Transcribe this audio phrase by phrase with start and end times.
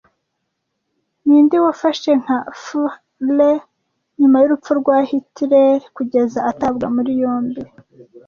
[1.25, 3.57] Ninde wafashe nka Fuhrer
[4.19, 7.63] nyuma y'urupfu rwa Hitler kugeza atabwa muri yombi